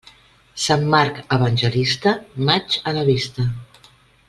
Sant 0.61 0.85
Marc 0.95 1.19
evangelista, 1.37 2.15
maig 2.49 2.81
a 2.93 2.97
la 2.99 3.07
vista. 3.13 3.49